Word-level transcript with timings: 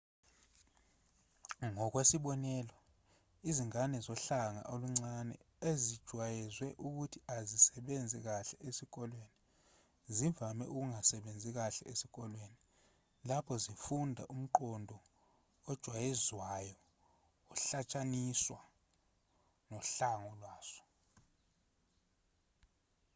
ngokwesibonelo 1.73 2.77
izingane 3.49 3.97
zohlanga 4.05 4.61
oluncane 4.73 5.35
ezijwayezwe 5.69 6.67
ukuthi 6.85 7.19
azisebenzi 7.37 8.17
kahle 8.25 8.55
esikoleni 8.67 9.29
zivame 10.15 10.63
ukungasebenzi 10.71 11.49
kahle 11.57 11.83
esikoleni 11.91 12.57
lapho 13.27 13.53
zifunda 13.63 14.21
ngomqondo 14.27 14.97
ojwayezwayo 15.69 16.75
ohlotshaniswa 17.51 18.59
nohlanga 19.69 20.29
lwazo 20.39 20.81